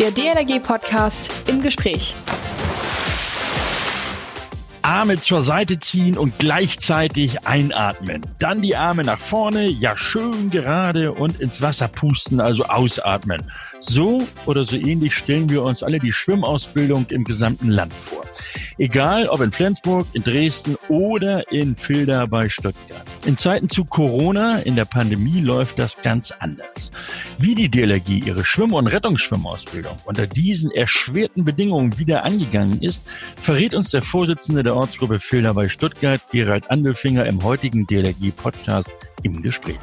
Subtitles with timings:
[0.00, 2.16] Der DLRG-Podcast im Gespräch.
[4.82, 8.22] Arme zur Seite ziehen und gleichzeitig einatmen.
[8.40, 13.42] Dann die Arme nach vorne, ja schön gerade und ins Wasser pusten, also ausatmen.
[13.86, 18.24] So oder so ähnlich stellen wir uns alle die Schwimmausbildung im gesamten Land vor.
[18.78, 23.04] Egal ob in Flensburg, in Dresden oder in Filder bei Stuttgart.
[23.24, 26.90] In Zeiten zu Corona, in der Pandemie läuft das ganz anders.
[27.38, 33.06] Wie die DLRG ihre Schwimm- und Rettungsschwimmausbildung unter diesen erschwerten Bedingungen wieder angegangen ist,
[33.40, 38.90] verrät uns der Vorsitzende der Ortsgruppe Filder bei Stuttgart, Gerald Andelfinger, im heutigen DLRG-Podcast
[39.22, 39.78] im Gespräch.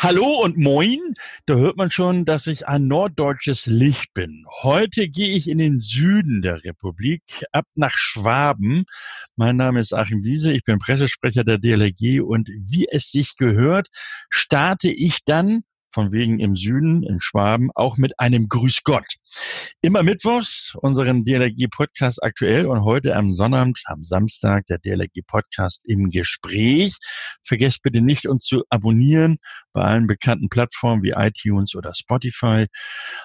[0.00, 1.14] Hallo und moin.
[1.46, 4.44] Da hört man schon, dass ich ein norddeutsches Licht bin.
[4.62, 8.84] Heute gehe ich in den Süden der Republik, ab nach Schwaben.
[9.34, 13.88] Mein Name ist Achim Wiese, ich bin Pressesprecher der DLRG und wie es sich gehört,
[14.30, 15.64] starte ich dann
[15.98, 19.16] von wegen im Süden, in Schwaben, auch mit einem Grüß Gott.
[19.80, 25.82] Immer mittwochs unseren DLRG Podcast aktuell und heute am Sonnabend, am Samstag, der DLRG Podcast
[25.88, 26.94] im Gespräch.
[27.42, 29.38] Vergesst bitte nicht, uns zu abonnieren
[29.72, 32.66] bei allen bekannten Plattformen wie iTunes oder Spotify.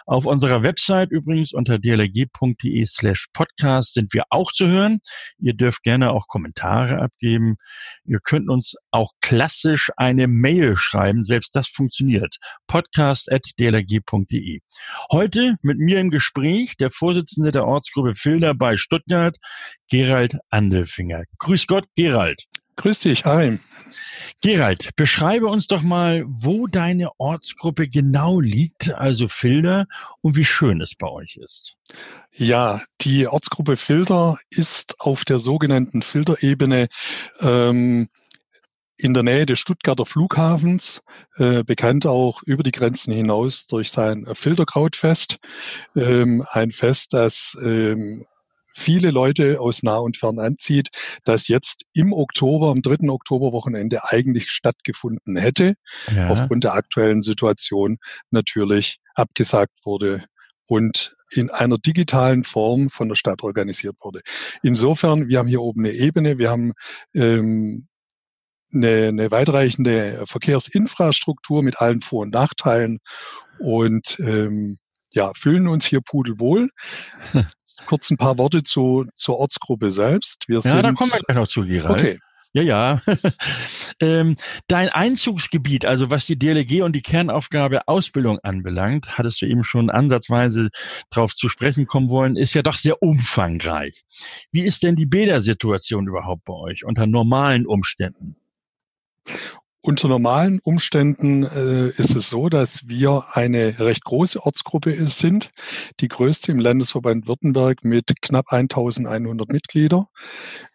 [0.07, 4.99] Auf unserer Website übrigens unter dlrg.de slash podcast sind wir auch zu hören.
[5.37, 7.57] Ihr dürft gerne auch Kommentare abgeben.
[8.03, 11.21] Ihr könnt uns auch klassisch eine Mail schreiben.
[11.21, 14.59] Selbst das funktioniert podcast.dlrg.de.
[15.11, 19.37] Heute mit mir im Gespräch der Vorsitzende der Ortsgruppe Filder bei Stuttgart,
[19.89, 21.23] Gerald Andelfinger.
[21.39, 22.43] Grüß Gott, Gerald.
[22.75, 23.59] Grüß dich, Arim.
[24.41, 29.85] Gerald, beschreibe uns doch mal, wo deine Ortsgruppe genau liegt, also Filder,
[30.21, 31.77] und wie schön es bei euch ist.
[32.35, 36.87] Ja, die Ortsgruppe Filter ist auf der sogenannten Filterebene
[37.39, 38.09] ähm,
[38.97, 41.01] in der Nähe des Stuttgarter Flughafens,
[41.37, 45.37] äh, bekannt auch über die Grenzen hinaus durch sein Filterkrautfest.
[45.95, 48.25] Ähm, ein Fest, das ähm,
[48.75, 50.89] viele Leute aus nah und fern anzieht,
[51.23, 55.75] das jetzt im Oktober, am dritten Oktoberwochenende eigentlich stattgefunden hätte,
[56.13, 56.29] ja.
[56.29, 57.97] aufgrund der aktuellen Situation
[58.31, 60.25] natürlich abgesagt wurde
[60.65, 64.21] und in einer digitalen Form von der Stadt organisiert wurde.
[64.61, 66.73] Insofern, wir haben hier oben eine Ebene, wir haben
[67.13, 67.87] ähm,
[68.73, 72.99] eine, eine weitreichende Verkehrsinfrastruktur mit allen Vor- und Nachteilen
[73.59, 74.77] und ähm,
[75.11, 76.69] ja, fühlen uns hier pudelwohl.
[77.85, 80.47] Kurz ein paar Worte zu, zur Ortsgruppe selbst.
[80.47, 81.99] Wir ja, sind, da kommen wir gleich noch zu, Gerald.
[81.99, 82.19] Okay.
[82.55, 83.01] Ja, ja.
[83.99, 84.35] ähm,
[84.67, 89.89] dein Einzugsgebiet, also was die DLG und die Kernaufgabe Ausbildung anbelangt, hattest du eben schon
[89.89, 90.69] ansatzweise
[91.09, 94.03] darauf zu sprechen kommen wollen, ist ja doch sehr umfangreich.
[94.51, 98.35] Wie ist denn die Bädersituation überhaupt bei euch unter normalen Umständen?
[99.85, 105.51] Unter normalen Umständen äh, ist es so, dass wir eine recht große Ortsgruppe sind,
[105.99, 110.07] die größte im Landesverband Württemberg mit knapp 1100 Mitglieder.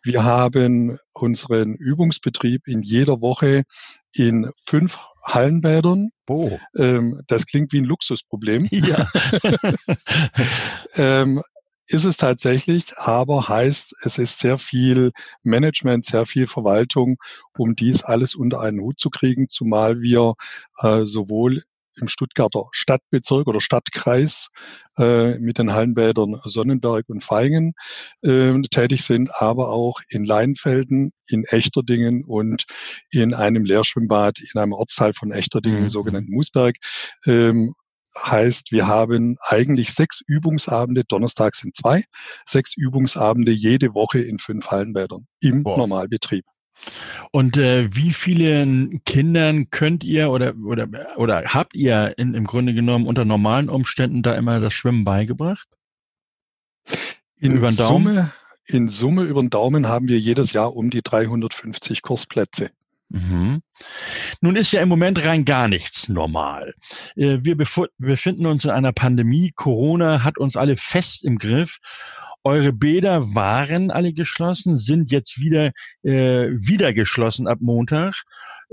[0.03, 3.63] Wir haben unseren Übungsbetrieb in jeder Woche
[4.13, 6.11] in fünf Hallenbädern.
[6.29, 6.59] Oh.
[6.77, 8.69] Ähm, das klingt wie ein Luxusproblem.
[8.71, 9.09] Ja.
[10.97, 11.43] ähm,
[11.89, 15.13] ist es tatsächlich, aber heißt, es ist sehr viel
[15.43, 17.17] Management, sehr viel Verwaltung,
[17.57, 20.35] um dies alles unter einen Hut zu kriegen, zumal wir
[20.81, 21.63] äh, sowohl
[22.01, 24.51] im Stuttgarter Stadtbezirk oder Stadtkreis
[24.99, 27.75] äh, mit den Hallenbädern Sonnenberg und Feigen
[28.23, 32.67] äh, tätig sind, aber auch in Leinfelden, in Echterdingen und
[33.11, 35.91] in einem Lehrschwimmbad in einem Ortsteil von Echterdingen, mhm.
[35.91, 36.77] sogenannten Musberg,
[37.27, 37.75] ähm,
[38.25, 42.05] heißt, wir haben eigentlich sechs Übungsabende, Donnerstag sind zwei,
[42.47, 45.79] sechs Übungsabende jede Woche in fünf Hallenbädern im Boah.
[45.79, 46.45] Normalbetrieb.
[47.33, 50.87] Und äh, wie vielen Kindern könnt ihr oder oder
[51.17, 55.69] oder habt ihr in, im Grunde genommen unter normalen Umständen da immer das Schwimmen beigebracht?
[57.41, 58.15] In über den Daumen?
[58.15, 58.33] Summe,
[58.67, 62.71] in Summe über den Daumen haben wir jedes Jahr um die 350 Kursplätze.
[63.11, 63.63] Mhm.
[64.41, 66.75] Nun ist ja im Moment rein gar nichts normal.
[67.17, 69.53] Äh, wir befinden uns in einer Pandemie.
[69.55, 71.79] Corona hat uns alle fest im Griff.
[72.45, 75.73] Eure Bäder waren alle geschlossen, sind jetzt wieder,
[76.03, 78.23] äh, wieder geschlossen ab Montag.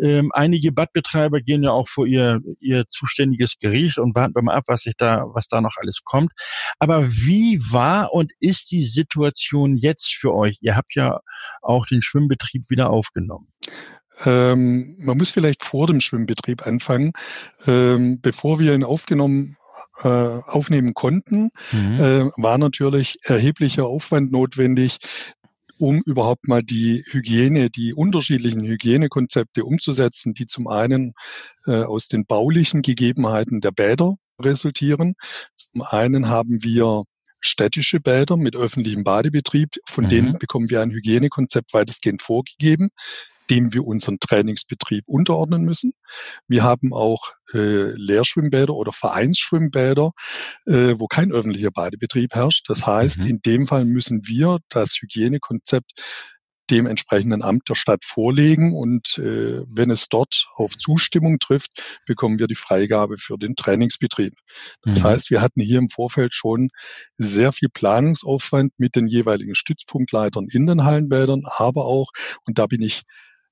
[0.01, 4.65] Ähm, einige Badbetreiber gehen ja auch vor ihr, ihr zuständiges Gericht und warten mal ab,
[4.67, 6.33] was sich da, was da noch alles kommt.
[6.79, 10.57] Aber wie war und ist die Situation jetzt für euch?
[10.61, 11.19] Ihr habt ja
[11.61, 13.47] auch den Schwimmbetrieb wieder aufgenommen.
[14.23, 17.11] Ähm, man muss vielleicht vor dem Schwimmbetrieb anfangen.
[17.67, 19.57] Ähm, bevor wir ihn aufgenommen
[20.03, 21.95] äh, aufnehmen konnten, mhm.
[21.95, 24.97] äh, war natürlich erheblicher Aufwand notwendig,
[25.77, 31.13] um überhaupt mal die Hygiene, die unterschiedlichen Hygienekonzepte umzusetzen, die zum einen
[31.65, 35.15] äh, aus den baulichen Gegebenheiten der Bäder resultieren.
[35.55, 37.03] Zum einen haben wir
[37.41, 40.09] städtische Bäder mit öffentlichem Badebetrieb, von mhm.
[40.09, 42.89] denen bekommen wir ein Hygienekonzept weitestgehend vorgegeben
[43.49, 45.93] dem wir unseren Trainingsbetrieb unterordnen müssen.
[46.47, 50.11] Wir haben auch äh, Lehrschwimmbäder oder Vereinsschwimmbäder,
[50.65, 52.69] äh, wo kein öffentlicher Badebetrieb herrscht.
[52.69, 53.27] Das heißt, mhm.
[53.27, 55.91] in dem Fall müssen wir das Hygienekonzept
[56.71, 61.69] dem entsprechenden Amt der Stadt vorlegen und äh, wenn es dort auf Zustimmung trifft,
[62.05, 64.33] bekommen wir die Freigabe für den Trainingsbetrieb.
[64.81, 65.03] Das mhm.
[65.03, 66.69] heißt, wir hatten hier im Vorfeld schon
[67.17, 72.11] sehr viel Planungsaufwand mit den jeweiligen Stützpunktleitern in den Hallenbädern, aber auch,
[72.45, 73.03] und da bin ich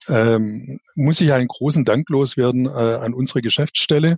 [0.09, 4.17] ähm, muss ich einen großen Dank loswerden äh, an unsere Geschäftsstelle.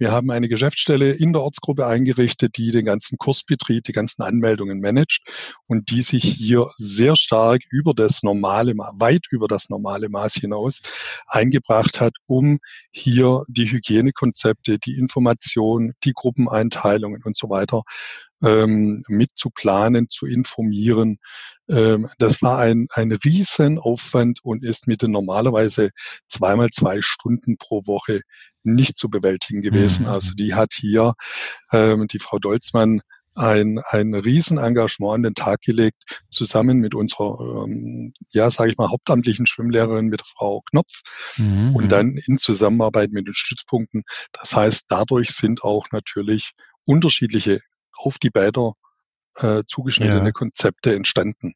[0.00, 4.80] Wir haben eine Geschäftsstelle in der Ortsgruppe eingerichtet, die den ganzen Kursbetrieb, die ganzen Anmeldungen
[4.80, 5.20] managt
[5.66, 10.80] und die sich hier sehr stark über das normale, weit über das normale Maß hinaus
[11.26, 17.82] eingebracht hat, um hier die Hygienekonzepte, die Information, die Gruppeneinteilungen und so weiter
[18.42, 21.18] ähm, mit zu planen, zu informieren.
[21.68, 25.90] Ähm, das war ein, ein Riesenaufwand und ist mit den normalerweise
[26.28, 28.20] zweimal zwei Stunden pro Woche
[28.62, 30.02] nicht zu bewältigen gewesen.
[30.02, 30.08] Mhm.
[30.08, 31.14] Also die hat hier
[31.72, 33.00] ähm, die Frau Dolzmann
[33.34, 38.90] ein, ein Riesenengagement an den Tag gelegt, zusammen mit unserer, ähm, ja, sage ich mal,
[38.90, 41.00] hauptamtlichen Schwimmlehrerin, mit Frau Knopf
[41.36, 41.74] mhm.
[41.74, 44.02] und dann in Zusammenarbeit mit den Stützpunkten.
[44.32, 46.52] Das heißt, dadurch sind auch natürlich
[46.84, 47.60] unterschiedliche
[47.96, 48.74] auf die Bäder
[49.36, 50.32] äh, zugeschnittene ja.
[50.32, 51.54] Konzepte entstanden.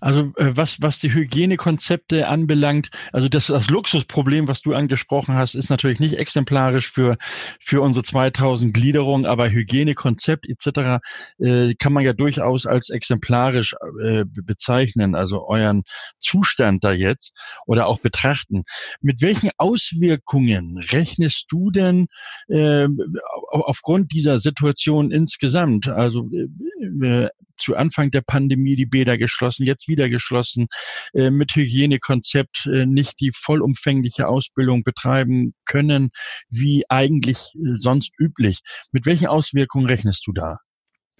[0.00, 5.54] Also äh, was, was die Hygienekonzepte anbelangt, also das, das Luxusproblem, was du angesprochen hast,
[5.54, 7.16] ist natürlich nicht exemplarisch für,
[7.60, 11.00] für unsere 2000 Gliederungen, aber Hygienekonzept etc.
[11.38, 15.82] Äh, kann man ja durchaus als exemplarisch äh, bezeichnen, also euren
[16.18, 17.32] Zustand da jetzt
[17.66, 18.64] oder auch betrachten.
[19.00, 22.06] Mit welchen Auswirkungen rechnest du denn
[22.48, 22.88] äh,
[23.50, 25.88] aufgrund dieser Situation insgesamt?
[25.88, 26.28] Also
[27.02, 30.66] äh, zu Anfang der Pandemie die Bäder geschlossen, jetzt wieder geschlossen,
[31.14, 36.10] äh, mit Hygienekonzept äh, nicht die vollumfängliche Ausbildung betreiben können,
[36.48, 38.60] wie eigentlich äh, sonst üblich.
[38.92, 40.58] Mit welchen Auswirkungen rechnest du da?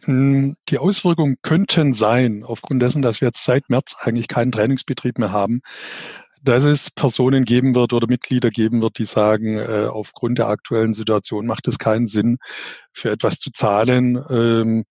[0.05, 5.19] Hm, die Auswirkungen könnten sein, aufgrund dessen, dass wir jetzt seit März eigentlich keinen Trainingsbetrieb
[5.19, 5.61] mehr haben,
[6.43, 10.95] dass es Personen geben wird oder Mitglieder geben wird, die sagen, äh, aufgrund der aktuellen
[10.95, 12.39] Situation macht es keinen Sinn,
[12.93, 14.21] für etwas zu zahlen.
[14.29, 14.85] Ähm,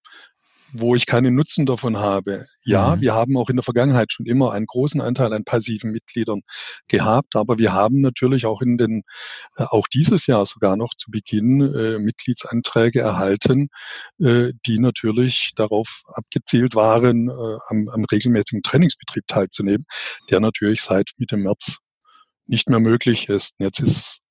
[0.74, 2.48] wo ich keinen Nutzen davon habe.
[2.64, 3.02] Ja, mhm.
[3.02, 6.42] wir haben auch in der Vergangenheit schon immer einen großen Anteil an passiven Mitgliedern
[6.88, 9.04] gehabt, aber wir haben natürlich auch in den,
[9.58, 13.70] äh, auch dieses Jahr sogar noch zu Beginn äh, Mitgliedsanträge erhalten,
[14.20, 19.86] äh, die natürlich darauf abgezielt waren, äh, am, am regelmäßigen Trainingsbetrieb teilzunehmen,
[20.30, 21.78] der natürlich seit Mitte März
[22.48, 23.56] nicht mehr möglich ist.
[23.58, 24.22] Und jetzt ist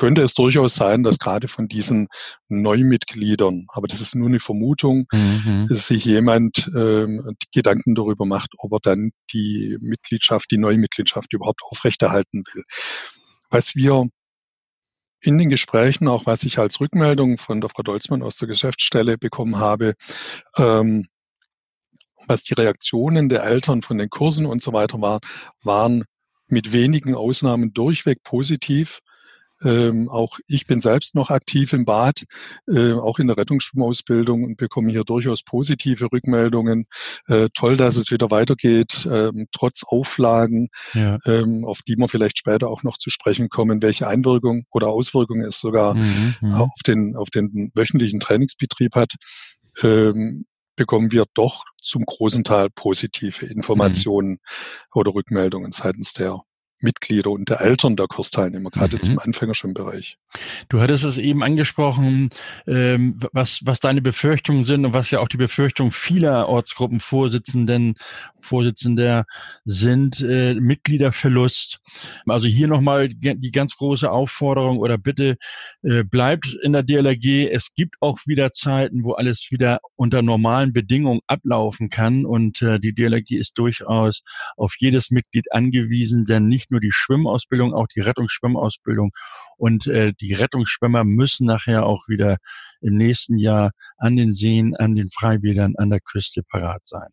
[0.00, 2.08] könnte es durchaus sein, dass gerade von diesen
[2.48, 5.66] Neumitgliedern, aber das ist nur eine Vermutung, mhm.
[5.68, 11.60] sich jemand ähm, Gedanken darüber macht, ob er dann die Mitgliedschaft, die neue Mitgliedschaft überhaupt
[11.62, 12.64] aufrechterhalten will.
[13.50, 14.06] Was wir
[15.20, 19.18] in den Gesprächen, auch was ich als Rückmeldung von der Frau Dolzmann aus der Geschäftsstelle
[19.18, 19.92] bekommen habe,
[20.56, 21.04] ähm,
[22.26, 25.20] was die Reaktionen der Eltern von den Kursen und so weiter waren,
[25.62, 26.04] waren
[26.48, 29.00] mit wenigen Ausnahmen durchweg positiv.
[29.62, 32.24] Ähm, auch ich bin selbst noch aktiv im Bad,
[32.66, 36.86] äh, auch in der Rettungsschwimmausbildung und bekomme hier durchaus positive Rückmeldungen.
[37.26, 41.18] Äh, toll, dass es wieder weitergeht, ähm, trotz Auflagen, ja.
[41.26, 45.44] ähm, auf die wir vielleicht später auch noch zu sprechen kommen, welche Einwirkung oder Auswirkungen
[45.44, 46.54] es sogar mhm, mhm.
[46.54, 49.14] auf, den, auf den wöchentlichen Trainingsbetrieb hat.
[49.82, 50.44] Ähm,
[50.76, 54.38] bekommen wir doch zum großen Teil positive Informationen mhm.
[54.94, 56.40] oder Rückmeldungen seitens der
[56.80, 59.00] Mitglieder und der Eltern der Kursteilnehmer, gerade mhm.
[59.00, 60.18] zum Anfängerschwimmbereich.
[60.68, 62.30] Du hattest es eben angesprochen,
[62.66, 67.94] ähm, was, was deine Befürchtungen sind und was ja auch die Befürchtungen vieler Ortsgruppenvorsitzenden,
[68.40, 69.24] Vorsitzender
[69.64, 71.80] sind, äh, Mitgliederverlust.
[72.26, 75.36] Also hier nochmal die ganz große Aufforderung oder Bitte,
[75.82, 77.50] äh, bleibt in der DLRG.
[77.50, 82.78] Es gibt auch wieder Zeiten, wo alles wieder unter normalen Bedingungen ablaufen kann und äh,
[82.78, 84.22] die DLRG ist durchaus
[84.56, 89.10] auf jedes Mitglied angewiesen, denn nicht nur die Schwimmausbildung, auch die Rettungsschwimmausbildung.
[89.56, 92.38] Und äh, die Rettungsschwimmer müssen nachher auch wieder
[92.80, 97.08] im nächsten Jahr an den Seen, an den Freibädern, an der Küste parat sein.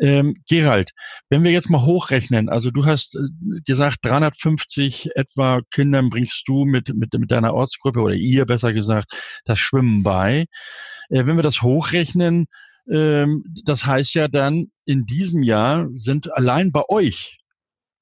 [0.00, 0.92] Ähm, Gerald,
[1.28, 6.64] wenn wir jetzt mal hochrechnen, also du hast äh, gesagt, 350 etwa Kindern bringst du
[6.64, 9.12] mit, mit, mit deiner Ortsgruppe oder ihr besser gesagt
[9.44, 10.46] das Schwimmen bei.
[11.08, 12.46] Äh, wenn wir das hochrechnen,
[12.90, 17.38] Ähm, das heißt ja dann, in diesem Jahr sind allein bei euch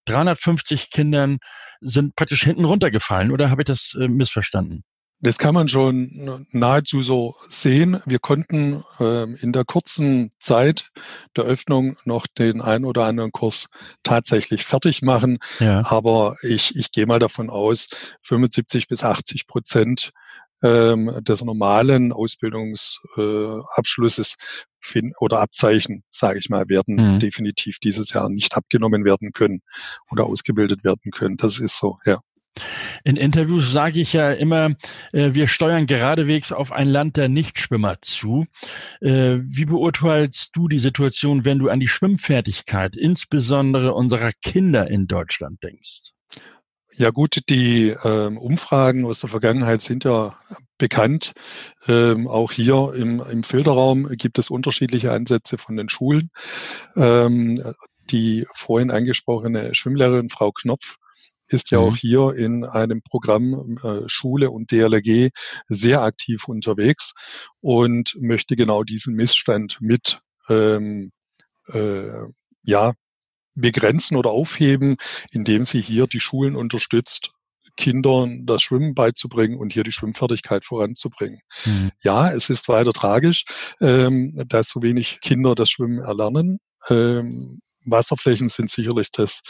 [0.07, 1.39] 350 Kindern
[1.81, 4.85] sind praktisch hinten runtergefallen oder habe ich das äh, missverstanden?
[5.21, 8.03] Das kann man schon nahezu so sehen.
[8.05, 10.91] Wir konnten äh, in der kurzen Zeit
[11.37, 13.69] der Öffnung noch den einen oder anderen Kurs
[14.03, 15.39] tatsächlich fertig machen.
[15.59, 15.87] Ja.
[15.87, 17.89] Aber ich, ich gehe mal davon aus,
[18.23, 20.13] 75 bis 80 Prozent
[20.67, 24.37] ähm, des normalen Ausbildungsabschlusses
[24.95, 27.21] äh, oder Abzeichen, sage ich mal, werden mhm.
[27.21, 29.61] definitiv dieses Jahr nicht abgenommen werden können
[30.11, 31.37] oder ausgebildet werden können.
[31.37, 32.21] Das ist so, ja.
[33.05, 34.71] In Interviews sage ich ja immer,
[35.13, 38.47] äh, wir steuern geradewegs auf ein Land der Nichtschwimmer zu.
[39.01, 45.07] Äh, wie beurteilst du die Situation, wenn du an die Schwimmfertigkeit, insbesondere unserer Kinder in
[45.07, 46.16] Deutschland denkst?
[46.99, 50.35] Ja gut, die ähm, Umfragen aus der Vergangenheit sind ja
[50.79, 51.35] bekannt.
[51.87, 56.31] Ähm, auch hier im, im Filterraum gibt es unterschiedliche Ansätze von den Schulen.
[56.97, 57.63] Ähm,
[58.11, 60.97] die vorhin angesprochene Schwimmlehrerin Frau Knopf
[61.49, 61.87] ist ja mhm.
[61.87, 65.29] auch hier in einem Programm äh, Schule und DLRG
[65.69, 67.13] sehr aktiv unterwegs
[67.61, 71.13] und möchte genau diesen Missstand mit ähm,
[71.69, 72.25] äh,
[72.63, 72.95] ja,
[73.57, 74.97] begrenzen oder aufheben,
[75.33, 77.31] indem sie hier die Schulen unterstützt,
[77.77, 81.41] Kindern das Schwimmen beizubringen und hier die Schwimmfertigkeit voranzubringen.
[81.65, 81.91] Mhm.
[82.03, 83.45] Ja, es ist weiter tragisch,
[83.81, 86.59] ähm, dass so wenig Kinder das Schwimmen erlernen.
[86.89, 89.43] Ähm, Wasserflächen sind sicherlich das,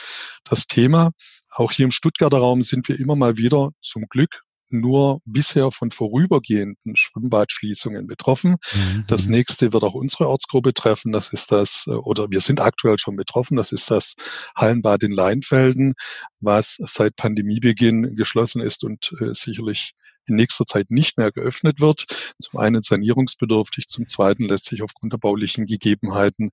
[0.44, 1.12] das Thema.
[1.50, 5.90] Auch hier im Stuttgarter Raum sind wir immer mal wieder zum Glück nur bisher von
[5.90, 8.56] vorübergehenden Schwimmbadschließungen betroffen.
[8.74, 9.04] Mhm.
[9.06, 11.12] Das nächste wird auch unsere Ortsgruppe treffen.
[11.12, 13.56] Das ist das, äh, oder wir sind aktuell schon betroffen.
[13.56, 14.14] Das ist das
[14.56, 15.94] Hallenbad in Leinfelden,
[16.40, 19.92] was seit Pandemiebeginn geschlossen ist und äh, sicherlich
[20.26, 22.06] in nächster Zeit nicht mehr geöffnet wird.
[22.40, 26.50] Zum einen sanierungsbedürftig, zum zweiten lässt sich aufgrund der baulichen Gegebenheiten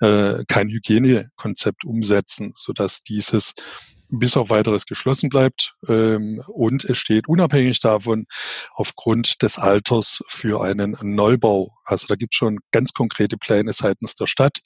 [0.00, 3.54] äh, kein Hygienekonzept umsetzen, sodass dieses
[4.18, 5.74] bis auf weiteres geschlossen bleibt.
[5.88, 8.26] Ähm, und es steht unabhängig davon
[8.74, 11.70] aufgrund des Alters für einen Neubau.
[11.84, 14.58] Also da gibt es schon ganz konkrete Pläne seitens der Stadt,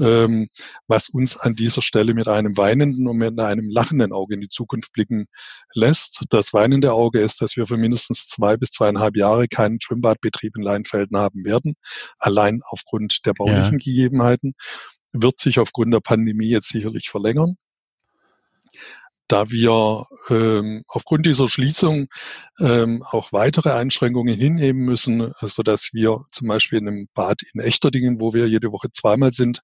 [0.00, 0.48] ähm,
[0.86, 4.48] was uns an dieser Stelle mit einem weinenden und mit einem lachenden Auge in die
[4.48, 5.26] Zukunft blicken
[5.74, 6.24] lässt.
[6.30, 10.62] Das weinende Auge ist, dass wir für mindestens zwei bis zweieinhalb Jahre keinen Schwimmbadbetrieb in
[10.62, 11.74] Leinfelden haben werden,
[12.18, 13.84] allein aufgrund der baulichen ja.
[13.84, 14.54] Gegebenheiten
[15.12, 17.56] wird sich aufgrund der Pandemie jetzt sicherlich verlängern
[19.32, 22.08] da wir ähm, aufgrund dieser Schließung
[22.60, 27.60] ähm, auch weitere Einschränkungen hinnehmen müssen, so dass wir zum Beispiel in einem Bad in
[27.60, 29.62] Echterdingen, wo wir jede Woche zweimal sind,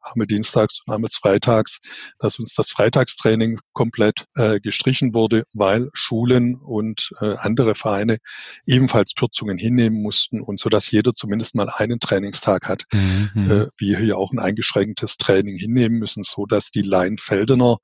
[0.00, 1.80] einmal dienstags und einmal freitags,
[2.18, 8.16] dass uns das Freitagstraining komplett äh, gestrichen wurde, weil Schulen und äh, andere Vereine
[8.64, 12.84] ebenfalls Kürzungen hinnehmen mussten und so dass jeder zumindest mal einen Trainingstag hat.
[12.90, 13.50] Mhm.
[13.50, 17.76] Äh, wir hier auch ein eingeschränktes Training hinnehmen müssen, so dass die Leinfeldener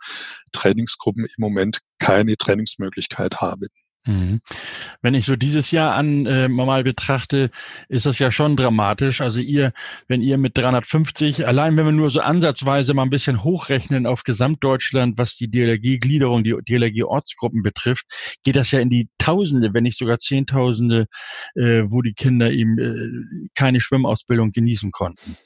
[0.52, 3.68] Trainingsgruppen im Moment keine Trainingsmöglichkeit haben.
[4.06, 4.40] Mhm.
[5.02, 7.50] Wenn ich so dieses Jahr an äh, mal betrachte,
[7.88, 9.21] ist das ja schon dramatisch.
[9.21, 9.73] Also ihr,
[10.06, 14.23] wenn ihr mit 350, allein wenn wir nur so ansatzweise mal ein bisschen hochrechnen auf
[14.23, 18.06] Gesamtdeutschland, was die DLRG-Gliederung, die DLRG-Ortsgruppen betrifft,
[18.45, 21.06] geht das ja in die Tausende, wenn nicht sogar Zehntausende,
[21.56, 25.37] äh, wo die Kinder eben äh, keine Schwimmausbildung genießen konnten.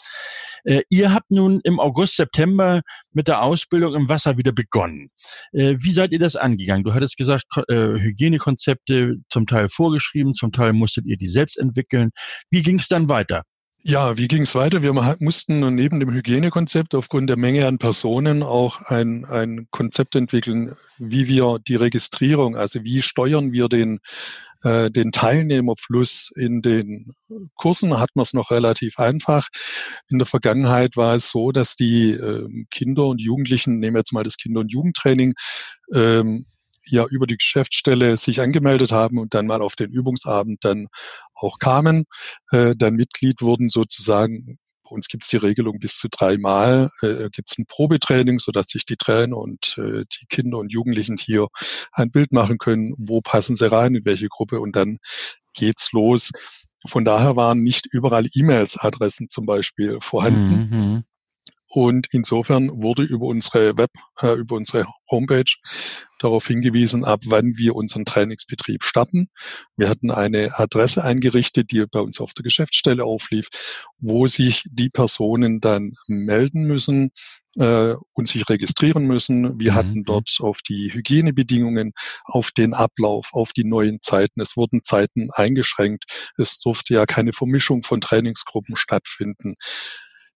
[0.64, 5.10] Äh, ihr habt nun im August, September mit der Ausbildung im Wasser wieder begonnen.
[5.52, 6.84] Äh, wie seid ihr das angegangen?
[6.84, 12.10] Du hattest gesagt, äh, Hygienekonzepte zum Teil vorgeschrieben, zum Teil musstet ihr die selbst entwickeln.
[12.50, 13.42] Wie ging es dann weiter?
[13.82, 14.82] Ja, wie ging es weiter?
[14.82, 20.76] Wir mussten neben dem Hygienekonzept aufgrund der Menge an Personen auch ein, ein Konzept entwickeln,
[20.98, 24.00] wie wir die Registrierung, also wie steuern wir den
[24.62, 27.12] äh, den Teilnehmerfluss in den
[27.54, 29.48] Kursen hat man es noch relativ einfach.
[30.08, 34.12] In der Vergangenheit war es so, dass die äh, Kinder und Jugendlichen, nehmen wir jetzt
[34.12, 35.34] mal das Kinder- und Jugendtraining,
[35.94, 36.46] ähm,
[36.86, 40.88] ja über die Geschäftsstelle sich angemeldet haben und dann mal auf den Übungsabend dann
[41.34, 42.04] auch kamen,
[42.50, 44.58] äh, dann Mitglied wurden sozusagen
[44.90, 48.66] bei uns gibt es die Regelung bis zu dreimal äh, gibt es ein Probetraining, sodass
[48.66, 51.46] sich die Trainer und äh, die Kinder und Jugendlichen hier
[51.92, 54.98] ein Bild machen können, wo passen sie rein, in welche Gruppe und dann
[55.54, 56.30] geht's los.
[56.86, 60.68] Von daher waren nicht überall E-Mails-Adressen zum Beispiel vorhanden.
[60.70, 61.04] Mhm.
[61.72, 65.44] Und insofern wurde über unsere Web, äh, über unsere Homepage
[66.18, 69.28] darauf hingewiesen, ab wann wir unseren Trainingsbetrieb starten.
[69.76, 73.48] Wir hatten eine Adresse eingerichtet, die bei uns auf der Geschäftsstelle auflief,
[73.98, 77.12] wo sich die Personen dann melden müssen
[77.56, 79.60] äh, und sich registrieren müssen.
[79.60, 79.76] Wir mhm.
[79.76, 81.92] hatten dort auf die Hygienebedingungen,
[82.24, 84.40] auf den Ablauf, auf die neuen Zeiten.
[84.40, 86.04] Es wurden Zeiten eingeschränkt.
[86.36, 89.54] Es durfte ja keine Vermischung von Trainingsgruppen stattfinden.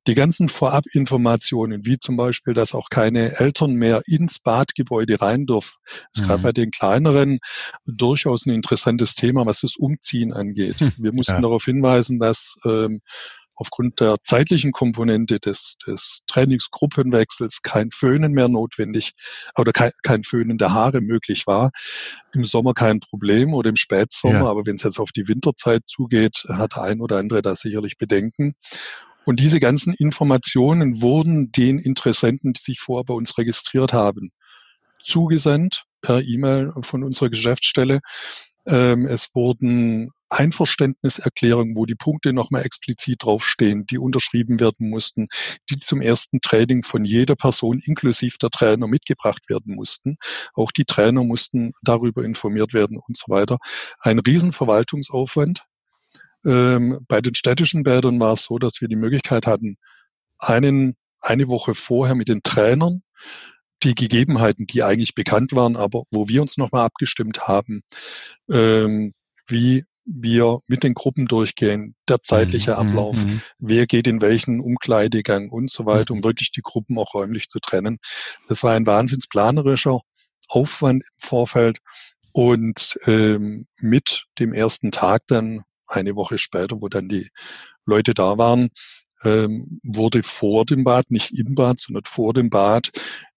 [0.06, 5.73] Die ganzen Vorabinformationen, wie zum Beispiel, dass auch keine Eltern mehr ins Badgebäude rein dürfen,
[6.12, 6.26] ist mhm.
[6.26, 7.38] gerade bei den kleineren
[7.87, 10.80] durchaus ein interessantes Thema, was das Umziehen angeht.
[10.80, 10.92] Hm.
[10.99, 11.40] Wir mussten ja.
[11.40, 13.00] darauf hinweisen, dass ähm,
[13.56, 19.12] aufgrund der zeitlichen Komponente des, des Trainingsgruppenwechsels kein Föhnen mehr notwendig
[19.56, 21.70] oder kein, kein Föhnen der Haare möglich war.
[22.32, 24.46] Im Sommer kein Problem oder im Spätsommer, ja.
[24.50, 28.54] aber wenn es jetzt auf die Winterzeit zugeht, hat ein oder andere da sicherlich Bedenken.
[29.25, 34.31] Und diese ganzen Informationen wurden den Interessenten, die sich vorher bei uns registriert haben,
[35.02, 38.00] zugesandt per E-Mail von unserer Geschäftsstelle.
[38.66, 45.28] Ähm, es wurden Einverständniserklärungen, wo die Punkte nochmal explizit draufstehen, die unterschrieben werden mussten,
[45.71, 50.16] die zum ersten Training von jeder Person inklusive der Trainer mitgebracht werden mussten.
[50.54, 53.59] Auch die Trainer mussten darüber informiert werden und so weiter.
[54.00, 55.64] Ein Riesenverwaltungsaufwand.
[56.45, 59.77] Ähm, bei den städtischen Bädern war es so, dass wir die Möglichkeit hatten,
[60.39, 63.03] einen, eine Woche vorher mit den Trainern
[63.83, 67.83] die Gegebenheiten, die eigentlich bekannt waren, aber wo wir uns nochmal abgestimmt haben,
[68.51, 69.13] ähm,
[69.47, 72.79] wie wir mit den Gruppen durchgehen, der zeitliche mhm.
[72.79, 73.41] Ablauf, mhm.
[73.59, 76.25] wer geht in welchen Umkleidegang und so weiter, um mhm.
[76.25, 77.99] wirklich die Gruppen auch räumlich zu trennen.
[78.49, 80.01] Das war ein wahnsinnsplanerischer
[80.49, 81.79] Aufwand im Vorfeld
[82.33, 85.63] und ähm, mit dem ersten Tag dann
[85.95, 87.31] eine Woche später, wo dann die
[87.87, 88.71] Leute da waren,
[89.25, 92.91] ähm, wurde vor dem Bad, nicht im Bad, sondern vor dem Bad,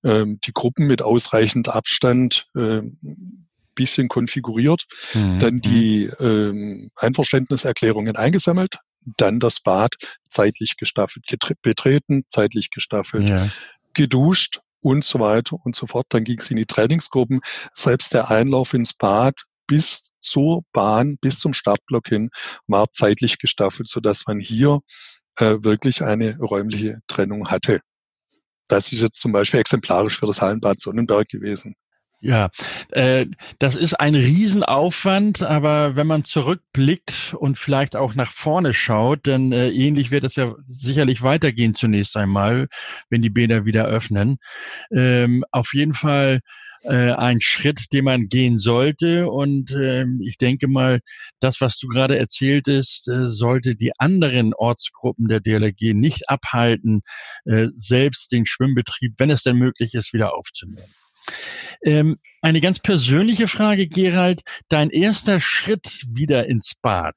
[0.04, 3.48] ähm, die Gruppen mit ausreichend Abstand ähm,
[3.78, 5.40] bisschen konfiguriert, mhm.
[5.40, 8.80] dann die ähm, Einverständniserklärungen eingesammelt,
[9.18, 9.94] dann das Bad
[10.30, 11.26] zeitlich gestaffelt
[11.62, 13.50] betreten, zeitlich gestaffelt, ja.
[13.94, 16.08] geduscht und so weiter und so fort.
[16.10, 17.40] Dann ging es in die Trainingsgruppen.
[17.74, 19.36] Selbst der Einlauf ins Bad
[19.68, 22.30] bis zur Bahn, bis zum Startblock hin,
[22.68, 24.80] war zeitlich gestaffelt, so dass man hier
[25.38, 27.82] äh, wirklich eine räumliche Trennung hatte.
[28.68, 31.76] Das ist jetzt zum Beispiel exemplarisch für das Hallenbad Sonnenberg gewesen.
[32.20, 32.50] Ja,
[32.90, 33.28] äh,
[33.60, 39.52] das ist ein Riesenaufwand, aber wenn man zurückblickt und vielleicht auch nach vorne schaut, dann
[39.52, 42.70] äh, ähnlich wird es ja sicherlich weitergehen zunächst einmal,
[43.12, 44.38] wenn die Bäder wieder öffnen.
[44.92, 46.40] Ähm, auf jeden Fall
[46.88, 49.30] äh, ein Schritt, den man gehen sollte.
[49.30, 51.02] Und äh, ich denke mal,
[51.40, 57.02] das, was du gerade erzählt ist, äh, sollte die anderen Ortsgruppen der DLRG nicht abhalten,
[57.46, 60.94] äh, selbst den Schwimmbetrieb, wenn es denn möglich ist, wieder aufzunehmen.
[61.84, 64.44] Ähm, eine ganz persönliche Frage, Gerald.
[64.70, 67.16] Dein erster Schritt wieder ins Bad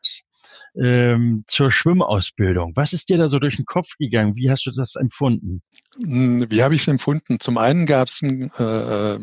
[0.75, 2.73] ähm, zur Schwimmausbildung.
[2.77, 4.37] Was ist dir da so durch den Kopf gegangen?
[4.37, 5.63] Wie hast du das empfunden?
[5.97, 7.41] Hm, wie habe ich es empfunden?
[7.41, 9.19] Zum einen gab es äh,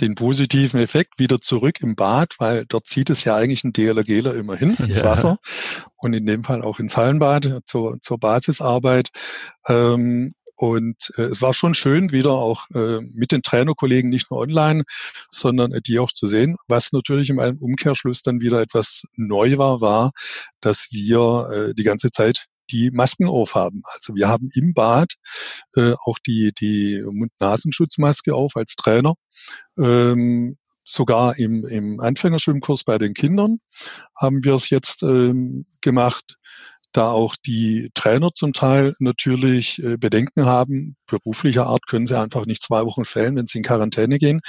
[0.00, 4.34] den positiven Effekt wieder zurück im Bad, weil dort zieht es ja eigentlich ein DLRGler
[4.34, 5.04] immerhin ins ja.
[5.04, 5.38] Wasser
[5.96, 9.10] und in dem Fall auch ins Hallenbad zur, zur Basisarbeit.
[9.68, 14.40] Ähm, und äh, es war schon schön, wieder auch äh, mit den Trainerkollegen nicht nur
[14.40, 14.84] online,
[15.30, 16.56] sondern äh, die auch zu sehen.
[16.66, 20.12] Was natürlich im Umkehrschluss dann wieder etwas neu war, war,
[20.60, 23.82] dass wir äh, die ganze Zeit die Masken aufhaben.
[23.94, 25.14] Also wir haben im Bad
[25.76, 29.14] äh, auch die, die Mund-Nasenschutzmaske auf als Trainer.
[29.78, 33.58] Ähm, sogar im, im Anfängerschwimmkurs bei den Kindern
[34.16, 36.36] haben wir es jetzt ähm, gemacht
[36.96, 40.96] da auch die Trainer zum Teil natürlich äh, Bedenken haben.
[41.06, 44.40] Beruflicher Art können sie einfach nicht zwei Wochen fällen, wenn sie in Quarantäne gehen,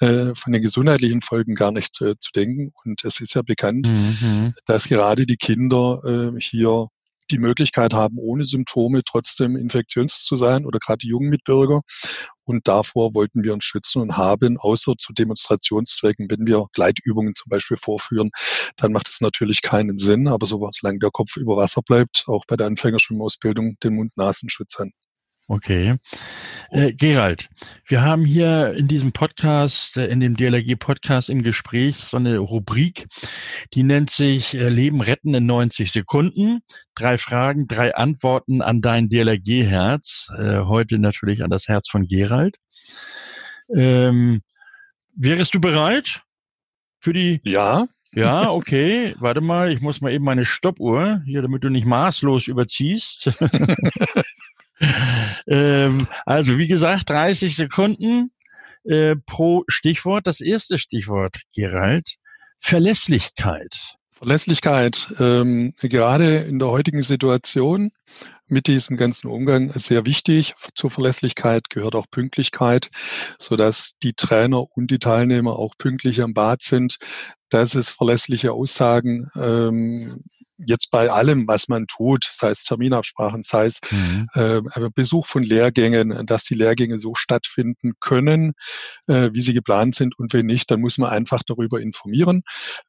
[0.00, 2.72] äh, von den gesundheitlichen Folgen gar nicht äh, zu denken.
[2.84, 4.54] Und es ist ja bekannt, mhm.
[4.66, 6.00] dass gerade die Kinder
[6.38, 6.88] hier
[7.30, 11.80] die Möglichkeit haben, ohne Symptome trotzdem infektiös zu sein oder gerade die jungen Mitbürger.
[12.44, 17.48] Und davor wollten wir uns schützen und haben, außer zu Demonstrationszwecken, wenn wir Gleitübungen zum
[17.50, 18.30] Beispiel vorführen,
[18.76, 20.28] dann macht es natürlich keinen Sinn.
[20.28, 24.90] Aber so, solange der Kopf über Wasser bleibt, auch bei der Anfängerschwimmausbildung den Mund-Nasenschutz an.
[25.46, 25.96] Okay.
[26.70, 27.50] Äh, Gerald,
[27.86, 33.06] wir haben hier in diesem Podcast, äh, in dem DLRG-Podcast im Gespräch so eine Rubrik,
[33.74, 36.60] die nennt sich äh, Leben retten in 90 Sekunden.
[36.94, 40.30] Drei Fragen, drei Antworten an dein DLRG-Herz.
[40.38, 42.56] Äh, heute natürlich an das Herz von Gerald.
[43.74, 44.40] Ähm,
[45.14, 46.22] wärst du bereit
[47.00, 47.42] für die?
[47.44, 47.86] Ja.
[48.14, 49.14] Ja, okay.
[49.18, 53.30] Warte mal, ich muss mal eben meine Stoppuhr hier, damit du nicht maßlos überziehst.
[55.46, 58.30] ähm, also wie gesagt, 30 Sekunden
[58.84, 60.26] äh, pro Stichwort.
[60.26, 62.16] Das erste Stichwort, Gerald,
[62.58, 63.96] Verlässlichkeit.
[64.12, 67.90] Verlässlichkeit, ähm, gerade in der heutigen Situation
[68.46, 70.54] mit diesem ganzen Umgang sehr wichtig.
[70.74, 72.90] Zur Verlässlichkeit gehört auch Pünktlichkeit,
[73.38, 76.98] so dass die Trainer und die Teilnehmer auch pünktlich am Bad sind.
[77.50, 80.24] dass es verlässliche Aussagen ähm,
[80.58, 84.28] jetzt bei allem, was man tut, sei es Terminabsprachen, sei es mhm.
[84.34, 84.60] äh,
[84.94, 88.52] Besuch von Lehrgängen, dass die Lehrgänge so stattfinden können,
[89.06, 90.18] äh, wie sie geplant sind.
[90.18, 92.42] Und wenn nicht, dann muss man einfach darüber informieren,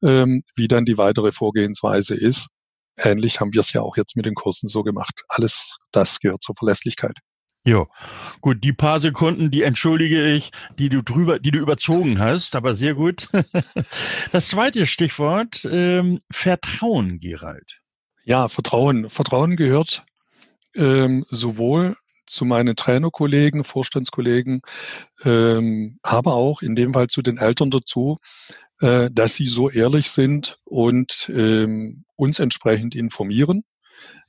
[0.04, 2.48] ähm, wie dann die weitere Vorgehensweise ist.
[2.98, 5.24] Ähnlich haben wir es ja auch jetzt mit den Kursen so gemacht.
[5.28, 7.18] Alles das gehört zur Verlässlichkeit.
[7.68, 7.88] Jo,
[8.42, 12.76] gut, die paar Sekunden, die entschuldige ich, die du drüber, die du überzogen hast, aber
[12.76, 13.28] sehr gut.
[14.32, 17.82] Das zweite Stichwort, ähm, Vertrauen, Gerald.
[18.24, 19.10] Ja, Vertrauen.
[19.10, 20.06] Vertrauen gehört
[20.76, 21.96] ähm, sowohl
[22.28, 24.62] zu meinen Trainerkollegen, Vorstandskollegen,
[25.24, 28.18] ähm, aber auch in dem Fall zu den Eltern dazu,
[28.82, 33.64] äh, dass sie so ehrlich sind und ähm, uns entsprechend informieren.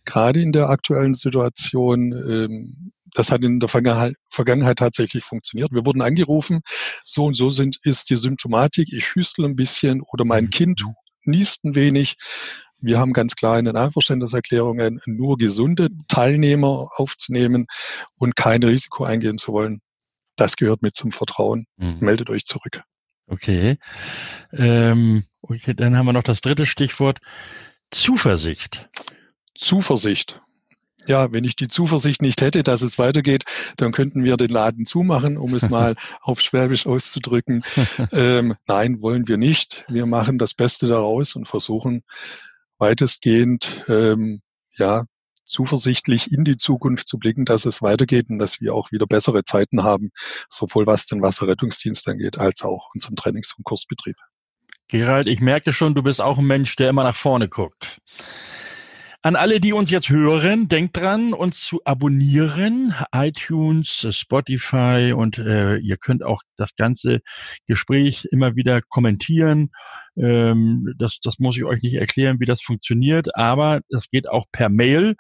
[0.05, 5.73] Gerade in der aktuellen Situation ähm, das hat in der Vergangenheit tatsächlich funktioniert.
[5.73, 6.61] Wir wurden angerufen,
[7.03, 10.51] so und so sind, ist die Symptomatik, ich hüstel ein bisschen oder mein mhm.
[10.51, 10.85] Kind
[11.25, 12.17] niest ein wenig.
[12.79, 17.67] Wir haben ganz klar in den Einverständniserklärungen nur gesunde Teilnehmer aufzunehmen
[18.19, 19.81] und kein Risiko eingehen zu wollen.
[20.37, 21.65] Das gehört mit zum Vertrauen.
[21.79, 21.97] Mhm.
[22.01, 22.83] Meldet euch zurück.
[23.29, 23.79] Okay.
[24.53, 25.73] Ähm, okay.
[25.73, 27.21] Dann haben wir noch das dritte Stichwort.
[27.91, 28.91] Zuversicht.
[29.55, 30.43] Zuversicht
[31.07, 33.45] ja, wenn ich die Zuversicht nicht hätte, dass es weitergeht,
[33.77, 37.64] dann könnten wir den Laden zumachen, um es mal auf Schwäbisch auszudrücken.
[38.12, 39.85] Ähm, nein, wollen wir nicht.
[39.88, 42.03] Wir machen das Beste daraus und versuchen
[42.79, 44.42] weitestgehend, ähm,
[44.77, 45.05] ja,
[45.47, 49.45] zuversichtlich in die Zukunft zu blicken, dass es weitergeht und dass wir auch wieder bessere
[49.45, 50.11] Zeiten haben,
[50.49, 54.16] sowohl was den Wasserrettungsdienst angeht, als auch unseren Trainings- und Kursbetrieb.
[54.88, 58.01] Gerald, ich merke schon, du bist auch ein Mensch, der immer nach vorne guckt.
[59.27, 62.95] An alle, die uns jetzt hören, denkt dran, uns zu abonnieren.
[63.12, 67.23] iTunes, Spotify und äh, ihr könnt auch das ganze
[67.67, 69.73] Gespräch immer wieder kommentieren.
[70.17, 74.45] Ähm, das, das muss ich euch nicht erklären, wie das funktioniert, aber das geht auch
[74.53, 75.17] per Mail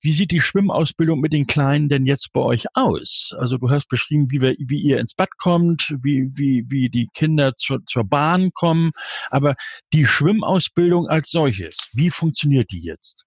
[0.01, 3.33] Wie sieht die Schwimmausbildung mit den Kleinen denn jetzt bei euch aus?
[3.37, 7.07] Also du hast beschrieben, wie, wir, wie ihr ins Bad kommt, wie, wie, wie die
[7.13, 8.91] Kinder zur, zur Bahn kommen.
[9.29, 9.55] Aber
[9.93, 13.25] die Schwimmausbildung als solches, wie funktioniert die jetzt?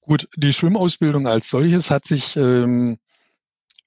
[0.00, 2.98] Gut, die Schwimmausbildung als solches hat sich ähm,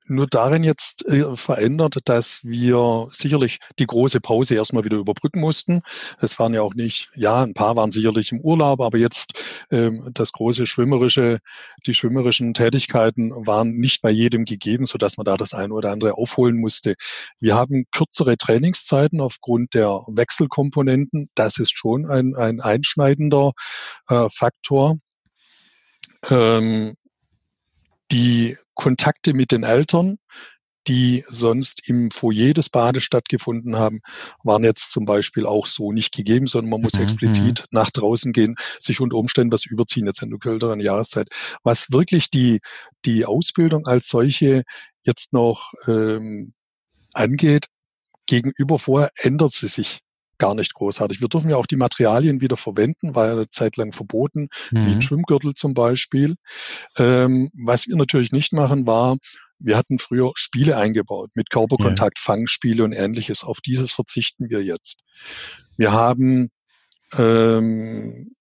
[0.10, 5.82] nur darin jetzt äh, verändert, dass wir sicherlich die große Pause erstmal wieder überbrücken mussten.
[6.20, 10.10] Es waren ja auch nicht, ja, ein paar waren sicherlich im Urlaub, aber jetzt ähm,
[10.14, 11.40] das große schwimmerische,
[11.86, 15.92] die schwimmerischen Tätigkeiten waren nicht bei jedem gegeben, so dass man da das eine oder
[15.92, 16.96] andere aufholen musste.
[17.40, 21.30] Wir haben kürzere Trainingszeiten aufgrund der Wechselkomponenten.
[21.36, 23.52] Das ist schon ein, ein einschneidender
[24.10, 24.98] äh, Faktor.
[26.30, 26.96] Ähm,
[28.12, 30.18] die Kontakte mit den Eltern,
[30.88, 34.00] die sonst im Foyer des Bades stattgefunden haben,
[34.44, 37.02] waren jetzt zum Beispiel auch so nicht gegeben, sondern man muss mhm.
[37.02, 37.66] explizit mhm.
[37.72, 41.28] nach draußen gehen, sich unter Umständen was überziehen, jetzt in der kälteren Jahreszeit.
[41.64, 42.60] Was wirklich die,
[43.04, 44.64] die Ausbildung als solche
[45.04, 46.54] jetzt noch ähm,
[47.14, 47.66] angeht,
[48.26, 50.00] gegenüber vorher ändert sie sich
[50.38, 51.22] gar nicht großartig.
[51.22, 54.86] Wir dürfen ja auch die Materialien wieder verwenden, war ja eine Zeit lang verboten, mhm.
[54.86, 55.02] wie ein mhm.
[55.02, 56.36] Schwimmgürtel zum Beispiel.
[56.98, 59.18] Ähm, was wir natürlich nicht machen, war,
[59.60, 62.24] wir hatten früher Spiele eingebaut mit Körperkontakt, ja.
[62.24, 63.44] Fangspiele und ähnliches.
[63.44, 65.00] Auf dieses verzichten wir jetzt.
[65.78, 66.50] Wir haben
[67.18, 68.36] ähm,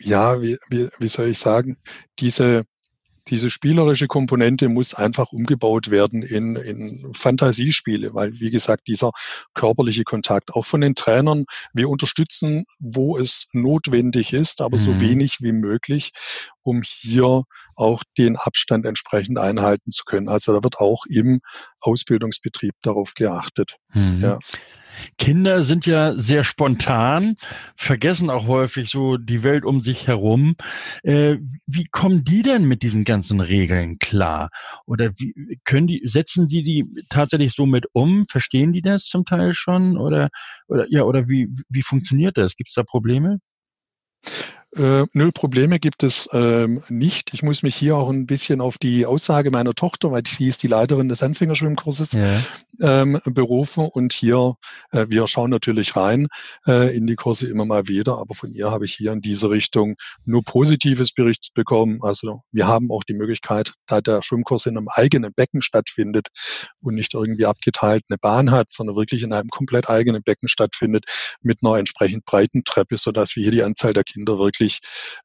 [0.00, 1.78] ja, wie, wie, wie soll ich sagen,
[2.18, 2.64] diese
[3.28, 9.10] diese spielerische Komponente muss einfach umgebaut werden in, in Fantasiespiele, weil, wie gesagt, dieser
[9.54, 14.82] körperliche Kontakt auch von den Trainern, wir unterstützen, wo es notwendig ist, aber mhm.
[14.82, 16.12] so wenig wie möglich,
[16.62, 20.28] um hier auch den Abstand entsprechend einhalten zu können.
[20.28, 21.40] Also da wird auch im
[21.80, 23.76] Ausbildungsbetrieb darauf geachtet.
[23.92, 24.20] Mhm.
[24.20, 24.38] Ja.
[25.18, 27.36] Kinder sind ja sehr spontan,
[27.76, 30.56] vergessen auch häufig so die Welt um sich herum.
[31.02, 34.50] Äh, wie kommen die denn mit diesen ganzen Regeln klar?
[34.86, 38.26] Oder wie können die, setzen die die tatsächlich so mit um?
[38.26, 39.96] Verstehen die das zum Teil schon?
[39.96, 40.28] Oder,
[40.68, 42.56] oder, ja, oder wie, wie funktioniert das?
[42.56, 43.38] Gibt es da Probleme?
[44.76, 47.32] Äh, nö, Probleme gibt es ähm, nicht.
[47.32, 50.62] Ich muss mich hier auch ein bisschen auf die Aussage meiner Tochter, weil sie ist
[50.62, 52.42] die Leiterin des Anfängerschwimmkurses, ja.
[52.82, 53.86] ähm, berufen.
[53.86, 54.56] Und hier,
[54.90, 56.28] äh, wir schauen natürlich rein
[56.66, 59.48] äh, in die Kurse immer mal wieder, aber von ihr habe ich hier in diese
[59.48, 62.00] Richtung nur Positives berichtet bekommen.
[62.02, 66.28] Also wir haben auch die Möglichkeit, da der Schwimmkurs in einem eigenen Becken stattfindet
[66.82, 71.04] und nicht irgendwie abgeteilt eine Bahn hat, sondern wirklich in einem komplett eigenen Becken stattfindet
[71.40, 74.80] mit einer entsprechend breiten Treppe, sodass wir hier die Anzahl der Kinder wirklich wirklich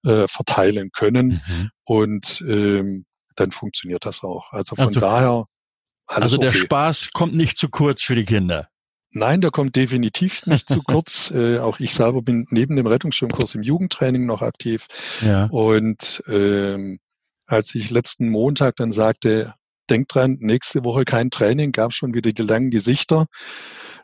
[0.05, 1.41] äh, verteilen können.
[1.47, 1.69] Mhm.
[1.85, 4.51] Und ähm, dann funktioniert das auch.
[4.53, 5.45] Also von also, daher.
[6.07, 6.59] also der okay.
[6.59, 8.67] Spaß kommt nicht zu kurz für die Kinder.
[9.13, 11.31] Nein, der kommt definitiv nicht zu kurz.
[11.31, 14.87] Äh, auch ich selber bin neben dem Rettungsschwimmkurs im Jugendtraining noch aktiv.
[15.21, 15.45] Ja.
[15.45, 16.99] Und ähm,
[17.45, 19.53] als ich letzten Montag dann sagte,
[19.89, 23.25] denkt dran, nächste Woche kein Training, gab schon wieder die langen Gesichter.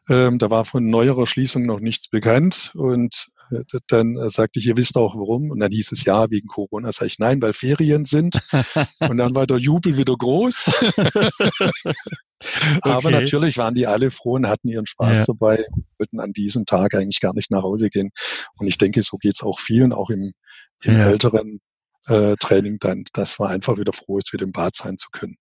[0.10, 2.72] Ähm, da war von neuerer Schließung noch nichts bekannt.
[2.76, 5.52] Und äh, dann äh, sagte ich, ihr wisst auch warum.
[5.52, 6.92] Und dann hieß es ja, wegen Corona.
[6.92, 8.40] Sag ich, nein, weil Ferien sind.
[9.00, 10.72] und dann war der Jubel wieder groß.
[12.82, 13.12] Aber okay.
[13.12, 15.26] natürlich waren die alle froh und hatten ihren Spaß ja.
[15.26, 15.66] dabei,
[15.98, 18.12] wollten an diesem Tag eigentlich gar nicht nach Hause gehen.
[18.58, 20.34] Und ich denke, so geht's auch vielen, auch im,
[20.84, 21.08] im ja.
[21.08, 21.60] älteren
[22.06, 25.38] äh, Training dann, dass man einfach wieder froh ist, wieder im Bad sein zu können.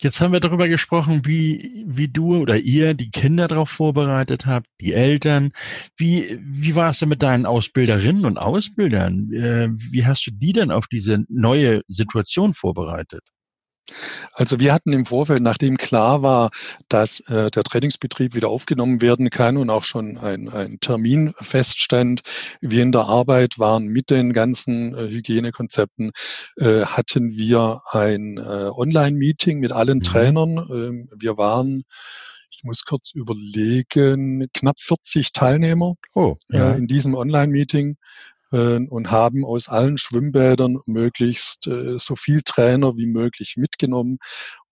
[0.00, 4.66] Jetzt haben wir darüber gesprochen, wie, wie du oder ihr die Kinder darauf vorbereitet habt,
[4.80, 5.52] die Eltern.
[5.96, 9.32] Wie, wie war es denn mit deinen Ausbilderinnen und Ausbildern?
[9.32, 13.22] Äh, wie hast du die denn auf diese neue Situation vorbereitet?
[14.32, 16.50] Also wir hatten im Vorfeld, nachdem klar war,
[16.88, 22.22] dass äh, der Trainingsbetrieb wieder aufgenommen werden kann und auch schon ein, ein Termin feststand,
[22.60, 26.12] wir in der Arbeit waren mit den ganzen äh, Hygienekonzepten,
[26.56, 30.02] äh, hatten wir ein äh, Online-Meeting mit allen mhm.
[30.02, 30.58] Trainern.
[30.70, 31.84] Ähm, wir waren
[32.50, 36.72] ich muss kurz überlegen, knapp 40 Teilnehmer oh, ja.
[36.72, 37.96] äh, in diesem Online-Meeting.
[38.52, 44.18] Äh, und haben aus allen Schwimmbädern möglichst äh, so viel Trainer wie möglich mitgenommen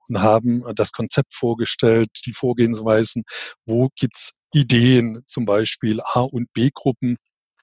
[0.09, 3.25] und haben das Konzept vorgestellt, die Vorgehensweisen,
[3.67, 7.17] wo gibt's Ideen, zum Beispiel A- und B-Gruppen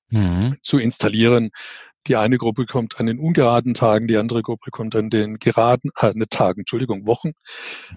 [0.10, 0.58] mhm.
[0.64, 1.50] zu installieren,
[2.08, 5.92] die eine Gruppe kommt an den ungeraden Tagen, die andere Gruppe kommt an den geraden,
[6.00, 7.32] äh, ne Tagen, Entschuldigung, Wochen,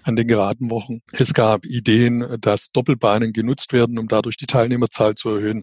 [0.03, 0.99] an den geraden Wochen.
[1.13, 5.63] Es gab Ideen, dass Doppelbahnen genutzt werden, um dadurch die Teilnehmerzahl zu erhöhen,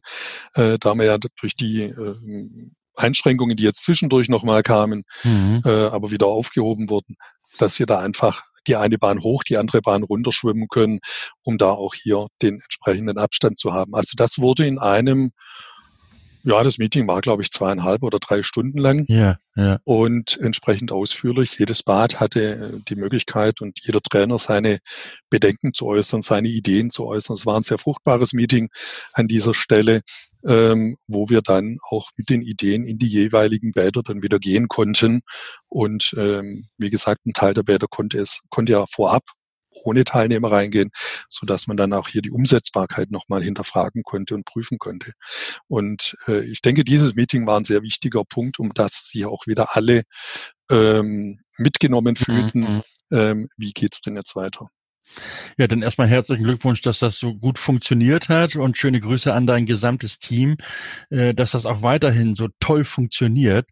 [0.56, 2.15] äh, da man ja durch die äh,
[2.95, 5.62] Einschränkungen, die jetzt zwischendurch nochmal kamen, mhm.
[5.65, 7.15] äh, aber wieder aufgehoben wurden,
[7.58, 10.99] dass wir da einfach die eine Bahn hoch, die andere Bahn runterschwimmen können,
[11.43, 13.95] um da auch hier den entsprechenden Abstand zu haben.
[13.95, 15.32] Also das wurde in einem
[16.43, 19.06] ja, das Meeting war, glaube ich, zweieinhalb oder drei Stunden lang.
[19.08, 19.80] Ja, ja.
[19.84, 21.58] Und entsprechend ausführlich.
[21.60, 24.80] Jedes Bad hatte äh, die Möglichkeit und jeder Trainer seine
[25.30, 27.36] Bedenken zu äußern, seine Ideen zu äußern.
[27.36, 28.69] Es war ein sehr fruchtbares Meeting
[29.13, 30.01] an dieser Stelle,
[30.47, 34.67] ähm, wo wir dann auch mit den Ideen in die jeweiligen Bäder dann wieder gehen
[34.67, 35.21] konnten.
[35.67, 39.23] Und ähm, wie gesagt, ein Teil der Bäder konnte es, konnte ja vorab
[39.72, 40.92] ohne Teilnehmer reingehen,
[41.30, 45.14] so dass man dann auch hier die Umsetzbarkeit nochmal hinterfragen konnte und prüfen konnte.
[45.68, 49.48] Und äh, ich denke, dieses Meeting war ein sehr wichtiger Punkt, um dass sie auch
[49.48, 50.04] wieder alle
[50.70, 52.60] ähm, mitgenommen mhm, fühlten.
[52.60, 52.82] Mhm.
[53.12, 54.68] Ähm, wie geht's denn jetzt weiter?
[55.58, 59.46] Ja, dann erstmal herzlichen Glückwunsch, dass das so gut funktioniert hat und schöne Grüße an
[59.46, 60.58] dein gesamtes Team,
[61.10, 63.70] äh, dass das auch weiterhin so toll funktioniert.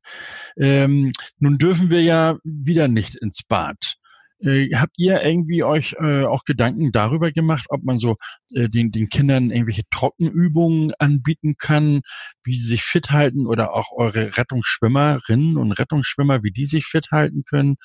[0.58, 3.96] Ähm, nun dürfen wir ja wieder nicht ins Bad.
[4.41, 8.15] Äh, habt ihr irgendwie euch äh, auch Gedanken darüber gemacht, ob man so
[8.54, 12.02] äh, den, den Kindern irgendwelche Trockenübungen anbieten kann,
[12.43, 17.12] wie sie sich fit halten oder auch eure Rettungsschwimmerinnen und Rettungsschwimmer, wie die sich fit
[17.12, 17.75] halten können?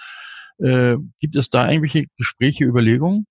[0.58, 3.26] Äh, gibt es da irgendwelche Gespräche, Überlegungen?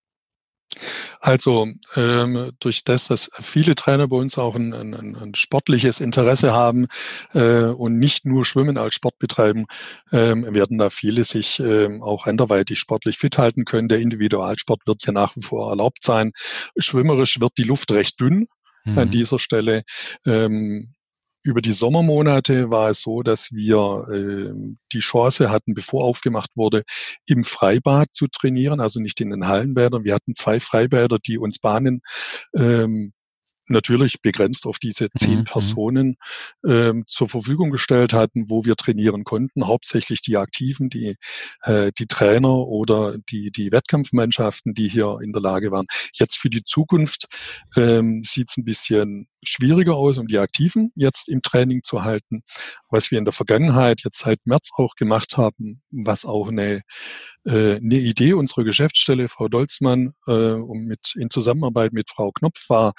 [1.20, 6.54] Also ähm, durch das, dass viele Trainer bei uns auch ein, ein, ein sportliches Interesse
[6.54, 6.88] haben
[7.34, 9.66] äh, und nicht nur Schwimmen als Sport betreiben,
[10.12, 13.88] ähm, werden da viele sich ähm, auch anderweitig sportlich fit halten können.
[13.88, 16.32] Der Individualsport wird ja nach wie vor erlaubt sein.
[16.78, 18.48] Schwimmerisch wird die Luft recht dünn
[18.84, 18.98] mhm.
[18.98, 19.84] an dieser Stelle.
[20.26, 20.94] Ähm,
[21.44, 26.84] über die Sommermonate war es so, dass wir äh, die Chance hatten, bevor aufgemacht wurde,
[27.26, 30.04] im Freibad zu trainieren, also nicht in den Hallenbädern.
[30.04, 32.02] Wir hatten zwei Freibäder, die uns Bahnen
[32.56, 33.14] ähm,
[33.68, 35.44] natürlich begrenzt auf diese zehn mhm.
[35.46, 36.16] Personen
[36.66, 39.68] ähm, zur Verfügung gestellt hatten, wo wir trainieren konnten.
[39.68, 41.16] Hauptsächlich die Aktiven, die,
[41.64, 45.88] äh, die Trainer oder die, die Wettkampfmannschaften, die hier in der Lage waren.
[46.14, 47.28] Jetzt für die Zukunft
[47.76, 52.42] ähm, sieht es ein bisschen schwieriger aus, um die Aktiven jetzt im Training zu halten.
[52.90, 56.82] Was wir in der Vergangenheit jetzt seit März auch gemacht haben, was auch eine
[57.46, 62.70] äh, eine Idee unserer Geschäftsstelle, Frau Dolzmann, äh, um mit, in Zusammenarbeit mit Frau Knopf
[62.70, 62.94] war,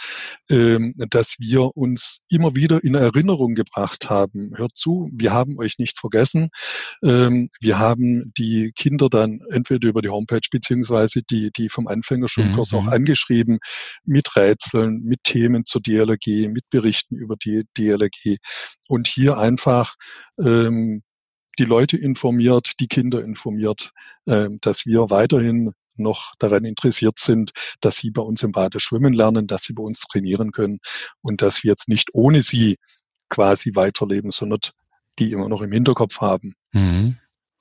[0.48, 0.78] äh,
[1.08, 4.52] dass wir uns immer wieder in Erinnerung gebracht haben.
[4.56, 6.50] Hört zu, wir haben euch nicht vergessen.
[7.02, 12.72] Ähm, wir haben die Kinder dann entweder über die Homepage beziehungsweise die, die vom Anfängerschulkurs
[12.72, 12.78] mhm.
[12.78, 13.58] auch angeschrieben
[14.04, 15.80] mit Rätseln, mit Themen zur
[16.34, 18.38] DLRG, mit Berichten über die DLRG
[18.88, 19.94] und hier einfach
[20.38, 21.02] ähm,
[21.58, 23.92] die Leute informiert, die Kinder informiert,
[24.26, 29.12] äh, dass wir weiterhin noch daran interessiert sind, dass sie bei uns im Bade schwimmen
[29.12, 30.78] lernen, dass sie bei uns trainieren können
[31.22, 32.76] und dass wir jetzt nicht ohne sie
[33.28, 34.60] quasi weiterleben, sondern
[35.18, 36.54] die immer noch im Hinterkopf haben.
[36.72, 37.18] Mhm.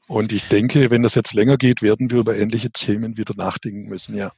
[0.07, 3.87] Und ich denke, wenn das jetzt länger geht, werden wir über ähnliche Themen wieder nachdenken
[3.87, 4.31] müssen, ja.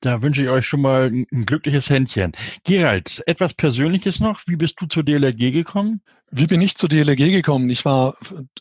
[0.00, 2.32] Da wünsche ich euch schon mal ein glückliches Händchen.
[2.64, 4.42] Gerald, etwas Persönliches noch.
[4.46, 6.02] Wie bist du zur DLRG gekommen?
[6.30, 7.70] Wie bin ich zur DLRG gekommen?
[7.70, 8.14] Ich war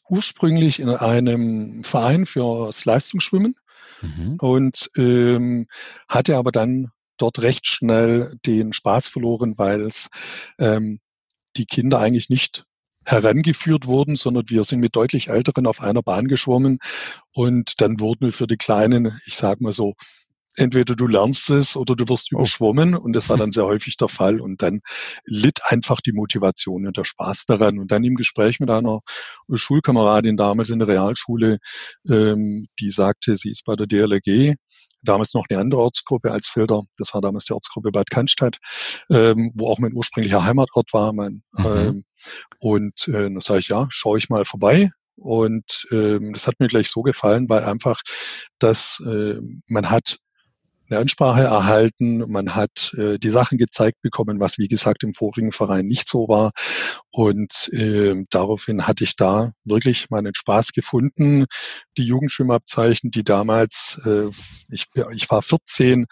[0.08, 3.56] ursprünglich in einem Verein fürs Leistungsschwimmen
[4.02, 4.38] mhm.
[4.39, 5.67] und ähm,
[6.08, 10.10] hatte aber dann dort recht schnell den Spaß verloren, weil es
[10.60, 11.00] ähm,
[11.58, 12.65] die Kinder eigentlich nicht
[13.06, 16.80] herangeführt wurden, sondern wir sind mit deutlich Älteren auf einer Bahn geschwommen
[17.34, 19.93] und dann wurden wir für die Kleinen, ich sage mal so,
[20.55, 22.37] entweder du lernst es oder du wirst oh.
[22.37, 22.95] überschwommen.
[22.95, 24.41] Und das war dann sehr häufig der Fall.
[24.41, 24.81] Und dann
[25.25, 27.79] litt einfach die Motivation und der Spaß daran.
[27.79, 28.99] Und dann im Gespräch mit einer
[29.53, 31.59] Schulkameradin damals in der Realschule,
[32.09, 34.55] ähm, die sagte, sie ist bei der DLRG,
[35.01, 38.57] damals noch eine andere Ortsgruppe als Filter, das war damals die Ortsgruppe Bad Cannstatt,
[39.11, 41.65] ähm, wo auch mein ursprünglicher Heimatort war, mein, mhm.
[41.65, 42.03] ähm,
[42.59, 46.67] und äh, dann sage ich, ja, schaue ich mal vorbei, und ähm, das hat mir
[46.67, 48.01] gleich so gefallen, weil einfach,
[48.59, 50.17] dass äh, man hat
[50.89, 52.30] eine Ansprache erhalten.
[52.32, 56.28] Man hat äh, die Sachen gezeigt bekommen, was wie gesagt im vorigen Verein nicht so
[56.28, 56.52] war.
[57.12, 61.45] Und äh, daraufhin hatte ich da wirklich meinen Spaß gefunden.
[61.98, 64.30] Die Jugendschwimmabzeichen, die damals, äh,
[64.69, 66.06] ich, ich war 14,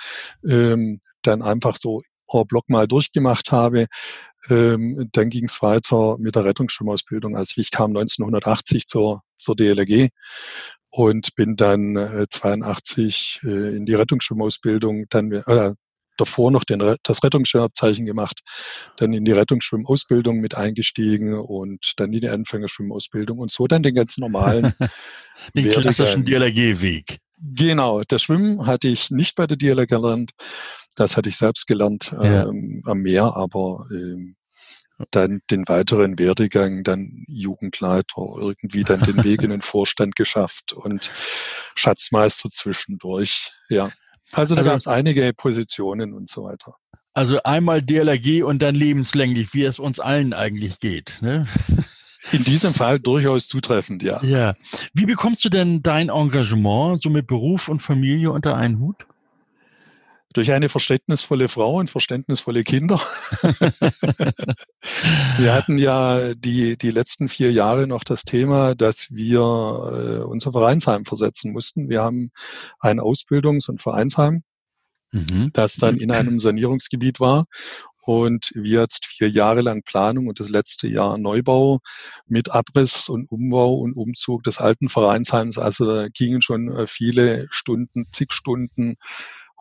[0.47, 2.01] ähm, dann einfach so
[2.47, 3.85] Block mal durchgemacht habe.
[4.49, 7.37] Ähm, dann ging es weiter mit der Rettungsschwimmausbildung.
[7.37, 10.09] Also ich kam 1980 zur, zur DLRG
[10.89, 15.73] und bin dann äh, 82 äh, in die Rettungsschwimmausbildung, dann äh,
[16.17, 18.41] davor noch den, das Rettungsschwimmabzeichen gemacht,
[18.97, 23.95] dann in die Rettungsschwimmausbildung mit eingestiegen und dann in die Anfängerschwimmausbildung und so dann den
[23.95, 24.73] ganz normalen
[25.55, 27.17] den klassischen DLRG-Weg.
[27.39, 30.31] Genau, das Schwimmen hatte ich nicht bei der DLR gelernt,
[30.95, 34.35] das hatte ich selbst gelernt ähm, am Meer, aber ähm,
[35.11, 41.11] dann den weiteren Werdegang, dann Jugendleiter, irgendwie dann den Weg in den Vorstand geschafft und
[41.75, 43.51] Schatzmeister zwischendurch.
[43.69, 43.91] Ja.
[44.31, 46.75] Also da also, gab es einige Positionen und so weiter.
[47.13, 51.19] Also einmal DLRG und dann lebenslänglich, wie es uns allen eigentlich geht.
[51.21, 51.47] Ne?
[52.31, 54.23] In diesem Fall durchaus zutreffend, ja.
[54.23, 54.55] Ja.
[54.93, 59.05] Wie bekommst du denn dein Engagement so mit Beruf und Familie unter einen Hut?
[60.33, 62.99] Durch eine verständnisvolle Frau und verständnisvolle Kinder.
[65.37, 70.51] wir hatten ja die, die letzten vier Jahre noch das Thema, dass wir äh, unser
[70.51, 71.89] Vereinsheim versetzen mussten.
[71.89, 72.31] Wir haben
[72.79, 74.43] ein Ausbildungs- und Vereinsheim,
[75.11, 75.51] mhm.
[75.53, 77.45] das dann in einem Sanierungsgebiet war.
[78.05, 81.79] Und wir jetzt vier Jahre lang Planung und das letzte Jahr Neubau
[82.27, 85.57] mit Abriss und Umbau und Umzug des alten Vereinsheims.
[85.57, 88.95] Also da gingen schon äh, viele Stunden, zig Stunden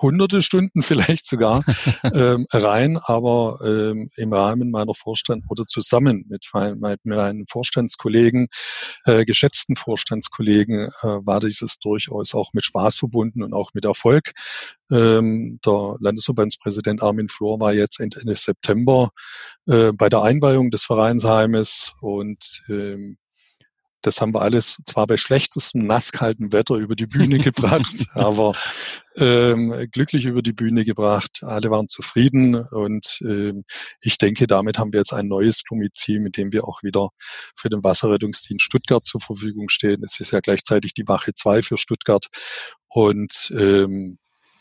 [0.02, 1.64] hunderte Stunden vielleicht sogar
[2.02, 8.48] ähm, rein, aber ähm, im Rahmen meiner Vorstand oder zusammen mit, mit meinen Vorstandskollegen,
[9.04, 14.32] äh, geschätzten Vorstandskollegen, äh, war dieses durchaus auch mit Spaß verbunden und auch mit Erfolg.
[14.90, 19.10] Ähm, der Landesverbandspräsident Armin Flor war jetzt Ende September
[19.66, 23.16] äh, bei der Einweihung des Vereinsheimes und ähm,
[24.02, 28.54] das haben wir alles zwar bei schlechtestem nasskaltem Wetter über die Bühne gebracht, aber
[29.16, 31.40] ähm, glücklich über die Bühne gebracht.
[31.42, 33.64] Alle waren zufrieden und ähm,
[34.00, 37.10] ich denke, damit haben wir jetzt ein neues Domizil, mit dem wir auch wieder
[37.56, 40.02] für den Wasserrettungsdienst Stuttgart zur Verfügung stehen.
[40.02, 42.26] Es ist ja gleichzeitig die Wache 2 für Stuttgart
[42.88, 44.18] und ähm,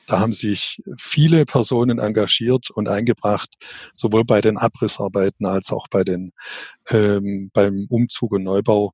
[0.07, 3.49] da haben sich viele Personen engagiert und eingebracht,
[3.93, 6.33] sowohl bei den Abrissarbeiten als auch bei den,
[6.89, 8.91] ähm, beim Umzug und Neubau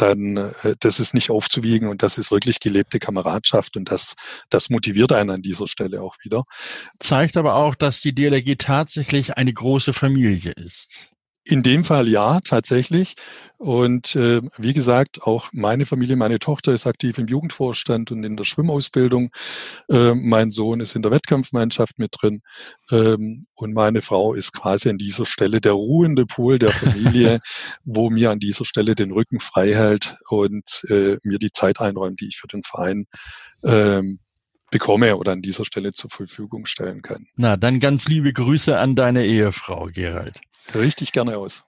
[0.00, 4.14] dann äh, das ist nicht aufzuwiegen und das ist wirklich gelebte Kameradschaft und das,
[4.48, 6.44] das motiviert einen an dieser Stelle auch wieder.
[6.98, 11.10] Zeigt aber auch, dass die DLRG tatsächlich eine große Familie ist.
[11.50, 13.14] In dem Fall ja, tatsächlich.
[13.58, 18.36] Und äh, wie gesagt, auch meine Familie, meine Tochter ist aktiv im Jugendvorstand und in
[18.36, 19.32] der Schwimmausbildung.
[19.88, 22.42] Äh, mein Sohn ist in der Wettkampfmannschaft mit drin.
[22.92, 27.40] Ähm, und meine Frau ist quasi an dieser Stelle der ruhende Pool der Familie,
[27.84, 32.20] wo mir an dieser Stelle den Rücken frei hält und äh, mir die Zeit einräumt,
[32.20, 33.06] die ich für den Verein
[33.64, 34.20] ähm,
[34.70, 37.26] bekomme oder an dieser Stelle zur Verfügung stellen kann.
[37.34, 40.40] Na, dann ganz liebe Grüße an deine Ehefrau, Gerald.
[40.74, 41.64] Richtig gerne aus.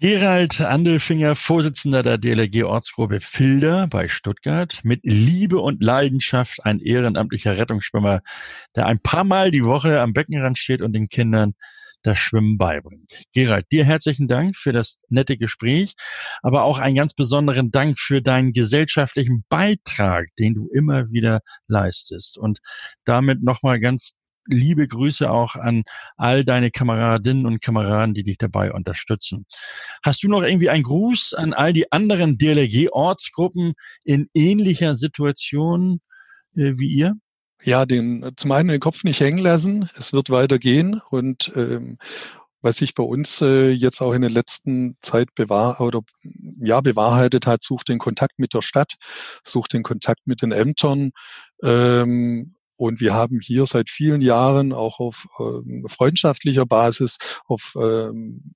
[0.00, 7.56] Gerald Andelfinger, Vorsitzender der DLRG Ortsgruppe Filder bei Stuttgart, mit Liebe und Leidenschaft ein ehrenamtlicher
[7.56, 8.20] Rettungsschwimmer,
[8.74, 11.54] der ein paar Mal die Woche am Beckenrand steht und den Kindern
[12.02, 13.12] das Schwimmen beibringt.
[13.32, 15.94] Gerald, dir herzlichen Dank für das nette Gespräch,
[16.42, 22.36] aber auch einen ganz besonderen Dank für deinen gesellschaftlichen Beitrag, den du immer wieder leistest.
[22.36, 22.58] Und
[23.04, 25.84] damit nochmal ganz liebe Grüße auch an
[26.16, 29.46] all deine Kameradinnen und Kameraden, die dich dabei unterstützen.
[30.02, 33.74] Hast du noch irgendwie einen Gruß an all die anderen DLRG-Ortsgruppen
[34.04, 36.00] in ähnlicher Situation
[36.56, 37.14] äh, wie ihr?
[37.62, 39.88] Ja, den zum einen den Kopf nicht hängen lassen.
[39.96, 41.96] Es wird weitergehen und ähm,
[42.60, 46.00] was sich bei uns äh, jetzt auch in der letzten Zeit bewahr oder
[46.60, 48.94] ja bewahrheitet hat, sucht den Kontakt mit der Stadt,
[49.42, 51.10] sucht den Kontakt mit den Ämtern
[51.62, 58.54] ähm, und wir haben hier seit vielen Jahren auch auf ähm, freundschaftlicher Basis, auf ähm,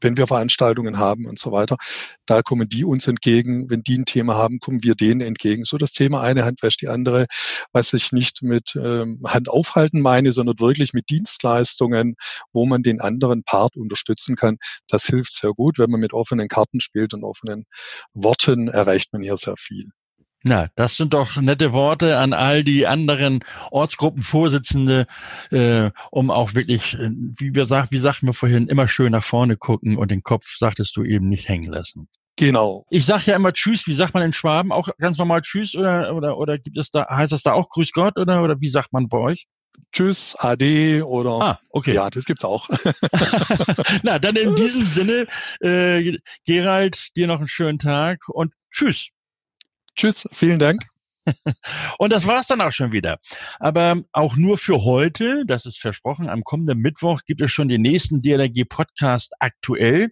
[0.00, 1.76] wenn wir Veranstaltungen haben und so weiter,
[2.26, 3.68] da kommen die uns entgegen.
[3.70, 5.64] Wenn die ein Thema haben, kommen wir denen entgegen.
[5.64, 7.26] So das Thema eine Hand wäscht die andere,
[7.72, 12.14] was ich nicht mit ähm, Hand aufhalten meine, sondern wirklich mit Dienstleistungen,
[12.52, 14.58] wo man den anderen Part unterstützen kann.
[14.88, 15.78] Das hilft sehr gut.
[15.78, 17.64] Wenn man mit offenen Karten spielt und offenen
[18.14, 19.90] Worten, erreicht man hier sehr viel.
[20.44, 23.40] Na, das sind doch nette Worte an all die anderen
[23.72, 25.06] Ortsgruppenvorsitzende,
[25.50, 29.24] äh, um auch wirklich, äh, wie wir sagen, wie sagten wir vorhin, immer schön nach
[29.24, 32.08] vorne gucken und den Kopf, sagtest du eben, nicht hängen lassen.
[32.36, 32.86] Genau.
[32.88, 33.88] Ich sag ja immer Tschüss.
[33.88, 34.70] Wie sagt man in Schwaben?
[34.70, 37.90] Auch ganz normal Tschüss oder oder oder gibt es da heißt das da auch Grüß
[37.92, 39.48] Gott oder oder wie sagt man bei euch?
[39.92, 41.94] Tschüss, Ade oder ah, okay.
[41.94, 42.68] ja, das gibt's auch.
[44.04, 45.26] Na, dann in diesem Sinne,
[45.60, 49.08] äh, Gerald, dir noch einen schönen Tag und Tschüss.
[49.98, 50.80] Tschüss, vielen Dank.
[51.98, 53.18] Und das war's dann auch schon wieder.
[53.58, 57.82] Aber auch nur für heute, das ist versprochen, am kommenden Mittwoch gibt es schon den
[57.82, 60.10] nächsten DLRG-Podcast aktuell.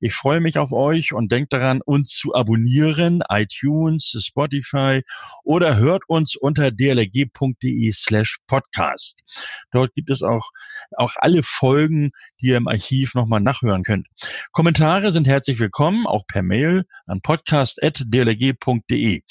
[0.00, 5.02] Ich freue mich auf euch und denkt daran, uns zu abonnieren, iTunes, Spotify
[5.44, 9.22] oder hört uns unter dlrg.de slash podcast.
[9.70, 10.50] Dort gibt es auch,
[10.96, 14.06] auch alle Folgen, die ihr im Archiv nochmal nachhören könnt.
[14.52, 19.22] Kommentare sind herzlich willkommen, auch per Mail an podcast.dlrg.de.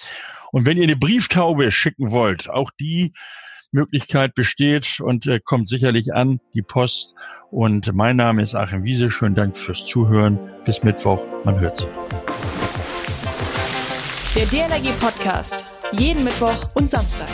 [0.52, 3.14] Und wenn ihr eine Brieftaube schicken wollt, auch die
[3.72, 7.14] Möglichkeit besteht und äh, kommt sicherlich an, die Post.
[7.52, 9.12] Und mein Name ist Achim Wiese.
[9.12, 10.40] Schönen Dank fürs Zuhören.
[10.66, 11.26] Bis Mittwoch.
[11.44, 11.88] Man hört sich.
[14.36, 15.66] Der DLRG Podcast.
[15.92, 17.28] Jeden Mittwoch und Samstag.